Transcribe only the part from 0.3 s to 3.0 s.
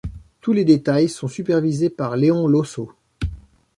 Tous les détails sont supervisés par Léon Losseau.